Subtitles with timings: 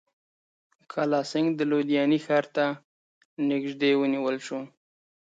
[0.91, 2.65] کالاسینګهـ د لودیانې ښار ته
[3.47, 4.59] نیژدې ونیول شو.